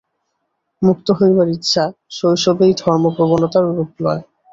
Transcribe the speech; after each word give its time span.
মুক্ত 0.81 1.07
হইবার 1.19 1.47
ইচ্ছা 1.49 1.83
শৈশবেই 2.11 2.73
ধর্মপ্রবণতার 2.81 3.65
রূপ 3.69 3.91
লয়। 4.03 4.21